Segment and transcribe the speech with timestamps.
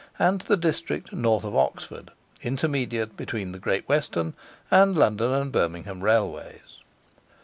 [0.17, 2.09] and to the district north of Oxford,
[2.41, 4.33] intermediate between the Great Western
[4.71, 6.81] and London and Birmingham Railways.